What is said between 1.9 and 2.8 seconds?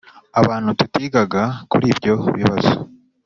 ibyo bibazo